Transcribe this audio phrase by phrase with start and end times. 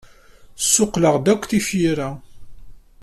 [0.63, 2.09] Ssuqqleɣ-d akk tifyar-a.